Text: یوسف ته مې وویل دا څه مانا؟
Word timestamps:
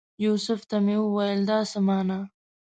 یوسف 0.25 0.59
ته 0.69 0.77
مې 0.85 0.95
وویل 1.01 1.41
دا 1.49 1.59
څه 1.71 1.79
مانا؟ 1.87 2.19